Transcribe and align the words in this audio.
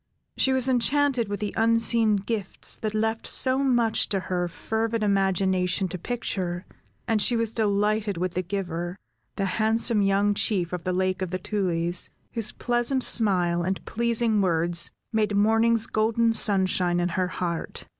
She 0.35 0.51
was 0.51 0.67
enchanted 0.67 1.27
with 1.27 1.41
the 1.41 1.53
unseen 1.55 2.15
gifts 2.15 2.79
that 2.79 2.95
left 2.95 3.27
so 3.27 3.59
much 3.59 4.09
to 4.09 4.19
her 4.21 4.47
fervid 4.47 5.03
imagination 5.03 5.87
to 5.89 5.97
picture, 5.99 6.65
and 7.07 7.21
she 7.21 7.35
was 7.35 7.53
delighted 7.53 8.17
with 8.17 8.33
the 8.33 8.41
giver, 8.41 8.97
the 9.35 9.45
handsome 9.45 10.01
young 10.01 10.33
Chief 10.33 10.73
of 10.73 10.85
the 10.85 10.91
Lake 10.91 11.21
of 11.21 11.29
the 11.29 11.37
Tulies, 11.37 12.09
whose 12.33 12.51
pleasant 12.51 13.03
smile, 13.03 13.61
and 13.61 13.85
pleasing 13.85 14.41
words, 14.41 14.89
made 15.13 15.35
morning's 15.35 15.85
golden 15.85 16.33
sunshine 16.33 16.99
in 16.99 17.09
her 17.09 17.27
heart. 17.27 17.85